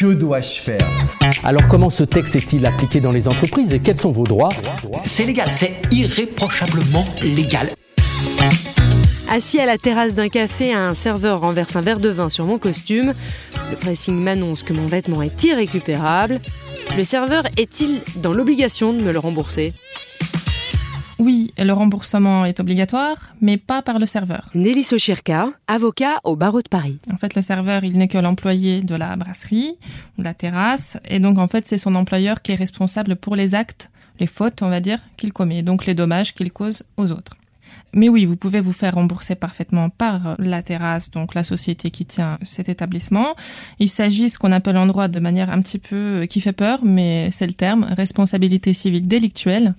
Que 0.00 0.14
dois-je 0.14 0.60
faire 0.60 0.88
Alors 1.44 1.68
comment 1.68 1.90
ce 1.90 2.04
texte 2.04 2.34
est-il 2.34 2.64
appliqué 2.64 3.00
dans 3.00 3.12
les 3.12 3.28
entreprises 3.28 3.74
et 3.74 3.80
quels 3.80 3.98
sont 3.98 4.10
vos 4.10 4.24
droits 4.24 4.48
C'est 5.04 5.26
légal, 5.26 5.52
c'est 5.52 5.74
irréprochablement 5.92 7.06
légal. 7.22 7.74
Assis 9.28 9.60
à 9.60 9.66
la 9.66 9.76
terrasse 9.76 10.14
d'un 10.14 10.30
café, 10.30 10.72
un 10.72 10.94
serveur 10.94 11.42
renverse 11.42 11.76
un 11.76 11.82
verre 11.82 12.00
de 12.00 12.08
vin 12.08 12.30
sur 12.30 12.46
mon 12.46 12.58
costume. 12.58 13.12
Le 13.70 13.76
pressing 13.76 14.18
m'annonce 14.18 14.62
que 14.62 14.72
mon 14.72 14.86
vêtement 14.86 15.20
est 15.20 15.44
irrécupérable. 15.44 16.40
Le 16.96 17.04
serveur 17.04 17.44
est-il 17.58 18.00
dans 18.22 18.32
l'obligation 18.32 18.94
de 18.94 19.02
me 19.02 19.12
le 19.12 19.18
rembourser? 19.18 19.74
Oui, 21.60 21.66
le 21.66 21.72
remboursement 21.72 22.44
est 22.44 22.60
obligatoire, 22.60 23.34
mais 23.40 23.56
pas 23.56 23.82
par 23.82 23.98
le 23.98 24.06
serveur. 24.06 24.50
Nelly 24.54 24.82
Sochirka, 24.82 25.50
avocat 25.66 26.18
au 26.24 26.36
barreau 26.36 26.62
de 26.62 26.68
Paris. 26.68 26.98
En 27.12 27.16
fait, 27.16 27.34
le 27.34 27.42
serveur, 27.42 27.84
il 27.84 27.96
n'est 27.96 28.08
que 28.08 28.18
l'employé 28.18 28.82
de 28.82 28.94
la 28.94 29.16
brasserie 29.16 29.76
ou 30.16 30.22
de 30.22 30.24
la 30.24 30.34
terrasse, 30.34 30.98
et 31.04 31.18
donc 31.18 31.38
en 31.38 31.48
fait, 31.48 31.66
c'est 31.66 31.78
son 31.78 31.94
employeur 31.94 32.42
qui 32.42 32.52
est 32.52 32.56
responsable 32.56 33.16
pour 33.16 33.36
les 33.36 33.54
actes, 33.54 33.90
les 34.18 34.26
fautes, 34.26 34.62
on 34.62 34.68
va 34.68 34.80
dire, 34.80 34.98
qu'il 35.16 35.32
commet, 35.32 35.62
donc 35.62 35.86
les 35.86 35.94
dommages 35.94 36.34
qu'il 36.34 36.52
cause 36.52 36.84
aux 36.96 37.12
autres. 37.12 37.32
Mais 37.92 38.08
oui, 38.08 38.24
vous 38.24 38.36
pouvez 38.36 38.60
vous 38.60 38.72
faire 38.72 38.94
rembourser 38.94 39.34
parfaitement 39.34 39.90
par 39.90 40.36
la 40.38 40.62
terrasse, 40.62 41.10
donc 41.10 41.34
la 41.34 41.42
société 41.42 41.90
qui 41.90 42.04
tient 42.04 42.38
cet 42.42 42.68
établissement. 42.68 43.34
Il 43.78 43.88
s'agit 43.88 44.30
ce 44.30 44.38
qu'on 44.38 44.52
appelle 44.52 44.76
en 44.76 44.86
droit 44.86 45.08
de 45.08 45.18
manière 45.18 45.50
un 45.50 45.60
petit 45.60 45.78
peu 45.78 45.96
euh, 45.96 46.26
qui 46.26 46.40
fait 46.40 46.52
peur, 46.52 46.80
mais 46.84 47.30
c'est 47.30 47.46
le 47.46 47.52
terme, 47.52 47.84
responsabilité 47.84 48.74
civile 48.74 49.08
délictuelle. 49.08 49.74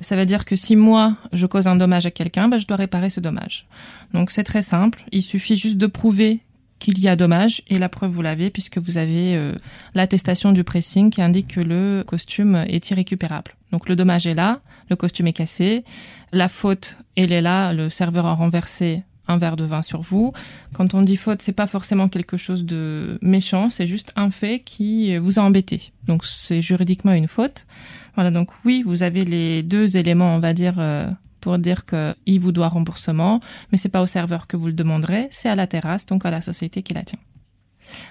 Ça 0.00 0.16
veut 0.16 0.26
dire 0.26 0.44
que 0.44 0.54
si 0.54 0.76
moi, 0.76 1.16
je 1.32 1.46
cause 1.46 1.66
un 1.66 1.76
dommage 1.76 2.06
à 2.06 2.10
quelqu'un, 2.10 2.48
ben, 2.48 2.58
je 2.58 2.66
dois 2.66 2.76
réparer 2.76 3.10
ce 3.10 3.20
dommage. 3.20 3.66
Donc 4.14 4.30
c'est 4.30 4.44
très 4.44 4.62
simple, 4.62 5.04
il 5.10 5.22
suffit 5.22 5.56
juste 5.56 5.78
de 5.78 5.86
prouver 5.86 6.40
qu'il 6.78 6.98
y 6.98 7.08
a 7.08 7.16
dommage 7.16 7.62
et 7.68 7.78
la 7.78 7.88
preuve 7.88 8.10
vous 8.10 8.22
l'avez 8.22 8.50
puisque 8.50 8.78
vous 8.78 8.98
avez 8.98 9.36
euh, 9.36 9.52
l'attestation 9.94 10.52
du 10.52 10.64
pressing 10.64 11.10
qui 11.10 11.22
indique 11.22 11.54
que 11.54 11.60
le 11.60 12.04
costume 12.06 12.64
est 12.68 12.90
irrécupérable. 12.90 13.56
Donc 13.72 13.88
le 13.88 13.96
dommage 13.96 14.26
est 14.26 14.34
là, 14.34 14.60
le 14.90 14.96
costume 14.96 15.26
est 15.26 15.32
cassé, 15.32 15.84
la 16.32 16.48
faute 16.48 16.98
elle 17.16 17.32
est 17.32 17.42
là, 17.42 17.72
le 17.72 17.88
serveur 17.88 18.26
a 18.26 18.34
renversé 18.34 19.02
un 19.28 19.38
verre 19.38 19.56
de 19.56 19.64
vin 19.64 19.82
sur 19.82 20.02
vous. 20.02 20.32
Quand 20.72 20.94
on 20.94 21.02
dit 21.02 21.16
faute, 21.16 21.42
c'est 21.42 21.52
pas 21.52 21.66
forcément 21.66 22.08
quelque 22.08 22.36
chose 22.36 22.64
de 22.64 23.18
méchant, 23.22 23.70
c'est 23.70 23.86
juste 23.86 24.12
un 24.16 24.30
fait 24.30 24.60
qui 24.60 25.16
vous 25.18 25.38
a 25.38 25.42
embêté. 25.42 25.92
Donc 26.06 26.24
c'est 26.24 26.60
juridiquement 26.60 27.12
une 27.12 27.28
faute. 27.28 27.66
Voilà, 28.14 28.30
donc 28.30 28.50
oui, 28.64 28.82
vous 28.84 29.02
avez 29.02 29.24
les 29.24 29.62
deux 29.62 29.96
éléments, 29.96 30.34
on 30.34 30.38
va 30.38 30.54
dire, 30.54 30.74
euh, 30.78 31.10
pour 31.46 31.58
dire 31.58 31.86
qu'il 31.86 32.40
vous 32.40 32.50
doit 32.50 32.66
remboursement, 32.66 33.38
mais 33.70 33.78
c'est 33.78 33.88
pas 33.88 34.02
au 34.02 34.06
serveur 34.06 34.48
que 34.48 34.56
vous 34.56 34.66
le 34.66 34.72
demanderez, 34.72 35.28
c'est 35.30 35.48
à 35.48 35.54
la 35.54 35.68
terrasse, 35.68 36.04
donc 36.04 36.26
à 36.26 36.32
la 36.32 36.42
société 36.42 36.82
qui 36.82 36.92
la 36.92 37.04
tient. 37.04 37.20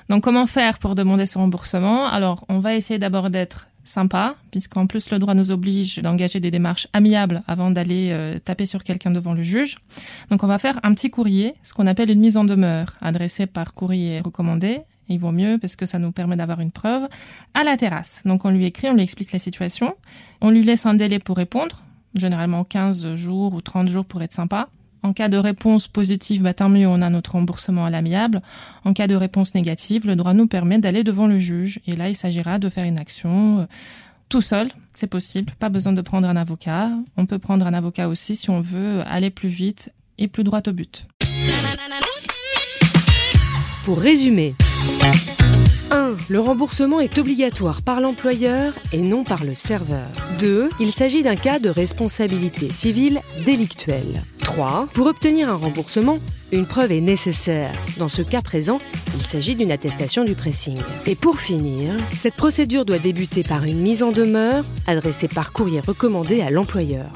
Donc 0.07 0.23
comment 0.23 0.47
faire 0.47 0.79
pour 0.79 0.95
demander 0.95 1.25
ce 1.25 1.37
remboursement? 1.37 2.05
Alors 2.05 2.45
on 2.47 2.59
va 2.59 2.75
essayer 2.75 2.97
d'abord 2.97 3.29
d'être 3.29 3.67
sympa, 3.83 4.35
puisqu'en 4.51 4.87
plus 4.87 5.11
le 5.11 5.19
droit 5.19 5.33
nous 5.33 5.51
oblige 5.51 5.97
d'engager 5.97 6.39
des 6.39 6.49
démarches 6.49 6.87
amiables 6.93 7.43
avant 7.45 7.71
d'aller 7.71 8.11
euh, 8.11 8.39
taper 8.39 8.65
sur 8.65 8.85
quelqu'un 8.85 9.11
devant 9.11 9.33
le 9.33 9.43
juge. 9.43 9.75
Donc 10.29 10.41
on 10.45 10.47
va 10.47 10.57
faire 10.57 10.79
un 10.83 10.93
petit 10.93 11.09
courrier, 11.09 11.55
ce 11.61 11.73
qu'on 11.73 11.87
appelle 11.87 12.09
une 12.09 12.21
mise 12.21 12.37
en 12.37 12.45
demeure, 12.45 12.87
adressée 13.01 13.47
par 13.47 13.73
courrier 13.73 14.21
recommandé. 14.21 14.79
Il 15.09 15.19
vaut 15.19 15.33
mieux 15.33 15.57
parce 15.59 15.75
que 15.75 15.85
ça 15.85 15.99
nous 15.99 16.13
permet 16.13 16.37
d'avoir 16.37 16.61
une 16.61 16.71
preuve 16.71 17.09
à 17.53 17.65
la 17.65 17.75
terrasse. 17.75 18.21
Donc 18.23 18.45
on 18.45 18.49
lui 18.49 18.63
écrit, 18.63 18.87
on 18.87 18.93
lui 18.93 19.03
explique 19.03 19.33
la 19.33 19.39
situation, 19.39 19.93
on 20.39 20.51
lui 20.51 20.63
laisse 20.63 20.85
un 20.85 20.93
délai 20.93 21.19
pour 21.19 21.35
répondre, 21.35 21.81
généralement 22.15 22.63
15 22.63 23.15
jours 23.15 23.53
ou 23.53 23.61
30 23.61 23.87
jours 23.87 24.05
pour 24.05 24.21
être 24.21 24.33
sympa. 24.33 24.69
En 25.03 25.13
cas 25.13 25.29
de 25.29 25.37
réponse 25.37 25.87
positive, 25.87 26.41
bah, 26.41 26.55
tant 26.55 26.67
mieux, 26.67 26.87
on 26.87 27.01
a 27.03 27.09
notre 27.11 27.33
remboursement 27.33 27.85
à 27.85 27.91
l'amiable. 27.91 28.41
En 28.85 28.93
cas 28.93 29.05
de 29.05 29.15
réponse 29.15 29.53
négative, 29.53 30.07
le 30.07 30.15
droit 30.15 30.33
nous 30.33 30.47
permet 30.47 30.79
d'aller 30.79 31.03
devant 31.03 31.27
le 31.27 31.37
juge. 31.37 31.79
Et 31.85 31.95
là, 31.95 32.09
il 32.09 32.15
s'agira 32.15 32.57
de 32.57 32.69
faire 32.69 32.85
une 32.85 32.97
action 32.97 33.59
euh, 33.59 33.65
tout 34.29 34.41
seul, 34.41 34.67
c'est 34.95 35.05
possible. 35.05 35.53
Pas 35.59 35.69
besoin 35.69 35.93
de 35.93 36.01
prendre 36.01 36.27
un 36.27 36.35
avocat. 36.35 36.89
On 37.17 37.27
peut 37.27 37.37
prendre 37.37 37.67
un 37.67 37.73
avocat 37.75 38.07
aussi 38.07 38.35
si 38.35 38.49
on 38.49 38.61
veut 38.61 39.01
aller 39.05 39.29
plus 39.29 39.49
vite 39.49 39.93
et 40.17 40.27
plus 40.27 40.43
droit 40.43 40.61
au 40.65 40.71
but. 40.71 41.05
Pour 43.85 43.99
résumer, 43.99 44.55
1. 45.91 46.15
Le 46.29 46.39
remboursement 46.39 46.99
est 46.99 47.17
obligatoire 47.17 47.81
par 47.81 48.01
l'employeur 48.01 48.73
et 48.91 48.99
non 48.99 49.23
par 49.23 49.43
le 49.43 49.53
serveur. 49.53 50.07
2. 50.39 50.69
Il 50.79 50.91
s'agit 50.91 51.23
d'un 51.23 51.35
cas 51.35 51.59
de 51.59 51.69
responsabilité 51.69 52.69
civile 52.69 53.21
délictuelle. 53.45 54.21
3. 54.43 54.87
Pour 54.93 55.07
obtenir 55.07 55.49
un 55.49 55.55
remboursement, 55.55 56.19
une 56.51 56.65
preuve 56.65 56.91
est 56.91 57.01
nécessaire. 57.01 57.73
Dans 57.97 58.09
ce 58.09 58.21
cas 58.21 58.41
présent, 58.41 58.79
il 59.15 59.21
s'agit 59.21 59.55
d'une 59.55 59.71
attestation 59.71 60.23
du 60.23 60.35
pressing. 60.35 60.77
Et 61.05 61.15
pour 61.15 61.39
finir, 61.39 61.93
cette 62.15 62.35
procédure 62.35 62.85
doit 62.85 62.99
débuter 62.99 63.43
par 63.43 63.63
une 63.63 63.79
mise 63.79 64.03
en 64.03 64.11
demeure 64.11 64.65
adressée 64.87 65.27
par 65.27 65.51
courrier 65.51 65.79
recommandé 65.79 66.41
à 66.41 66.49
l'employeur. 66.49 67.07